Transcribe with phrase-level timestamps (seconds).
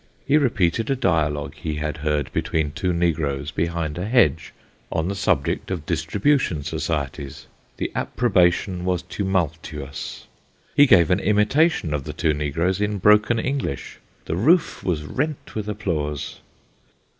[0.25, 4.51] He repeated a dialogue he had heard between two negroes, behind a hedge,
[4.91, 7.45] on the subject of distribution societies;
[7.77, 10.25] the approbation was tumultuous.
[10.75, 15.53] He gave an imitation of the two negroes in broken English; the roof was rent
[15.53, 16.39] with applause.